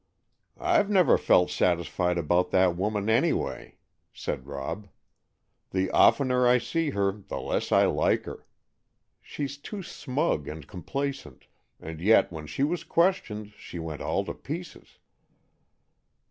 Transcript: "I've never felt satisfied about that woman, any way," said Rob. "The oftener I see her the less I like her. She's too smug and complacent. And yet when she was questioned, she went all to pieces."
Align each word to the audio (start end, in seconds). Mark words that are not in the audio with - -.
"I've 0.57 0.89
never 0.89 1.15
felt 1.15 1.51
satisfied 1.51 2.17
about 2.17 2.49
that 2.49 2.75
woman, 2.75 3.07
any 3.07 3.33
way," 3.33 3.75
said 4.11 4.47
Rob. 4.47 4.87
"The 5.69 5.91
oftener 5.91 6.47
I 6.47 6.57
see 6.57 6.89
her 6.89 7.11
the 7.11 7.39
less 7.39 7.71
I 7.71 7.85
like 7.85 8.23
her. 8.25 8.47
She's 9.21 9.59
too 9.59 9.83
smug 9.83 10.47
and 10.47 10.65
complacent. 10.67 11.45
And 11.79 12.01
yet 12.01 12.31
when 12.31 12.47
she 12.47 12.63
was 12.63 12.83
questioned, 12.83 13.53
she 13.55 13.77
went 13.77 14.01
all 14.01 14.25
to 14.25 14.33
pieces." 14.33 14.97